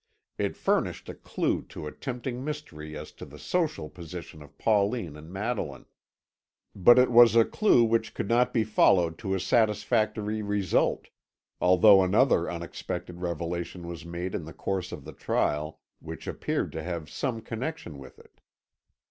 [0.39, 5.15] It furnished a clue to a tempting mystery as to the social position of Pauline
[5.15, 5.85] and Madeline;
[6.75, 11.09] but it was a clue which could not be followed to a satisfactory result,
[11.59, 16.81] although another unexpected revelation was made in the course of the trial which appeared to
[16.81, 18.41] have some connection with it.